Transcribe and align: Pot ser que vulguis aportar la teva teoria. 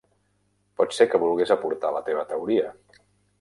Pot 0.79 0.95
ser 0.99 1.07
que 1.11 1.19
vulguis 1.23 1.53
aportar 1.57 1.93
la 1.97 2.03
teva 2.09 2.25
teoria. 2.33 2.73